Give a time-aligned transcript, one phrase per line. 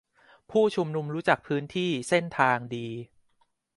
[0.51, 2.87] -ผู้ชุมนุมรู้จักพื้นที่-เส้นทางดี